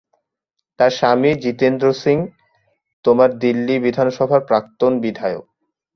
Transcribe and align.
তার 0.79 0.91
স্বামী 0.91 1.31
জিতেন্দ্র 1.43 1.87
সিং 1.93 2.17
তোমার 3.05 3.29
দিল্লি 3.39 3.75
বিধানসভার 3.79 4.41
প্রাক্তন 4.41 4.91
বিধায়ক। 4.99 5.45